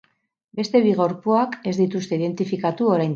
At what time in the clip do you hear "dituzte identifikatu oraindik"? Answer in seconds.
1.81-3.09